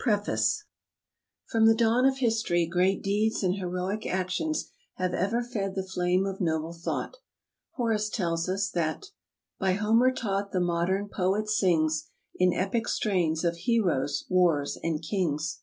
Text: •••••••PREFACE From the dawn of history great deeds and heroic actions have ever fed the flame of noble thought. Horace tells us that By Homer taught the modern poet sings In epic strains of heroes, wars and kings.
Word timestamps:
•••••••PREFACE 0.26 0.64
From 1.46 1.64
the 1.64 1.74
dawn 1.74 2.04
of 2.04 2.18
history 2.18 2.66
great 2.66 3.02
deeds 3.02 3.42
and 3.42 3.54
heroic 3.54 4.06
actions 4.06 4.68
have 4.96 5.14
ever 5.14 5.42
fed 5.42 5.74
the 5.74 5.82
flame 5.82 6.26
of 6.26 6.42
noble 6.42 6.74
thought. 6.74 7.16
Horace 7.70 8.10
tells 8.10 8.50
us 8.50 8.68
that 8.68 9.06
By 9.58 9.72
Homer 9.72 10.12
taught 10.12 10.52
the 10.52 10.60
modern 10.60 11.08
poet 11.08 11.48
sings 11.48 12.10
In 12.34 12.52
epic 12.52 12.86
strains 12.86 13.44
of 13.44 13.56
heroes, 13.64 14.26
wars 14.28 14.76
and 14.82 15.00
kings. 15.02 15.60